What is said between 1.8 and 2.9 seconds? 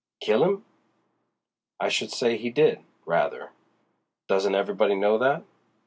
should say he did,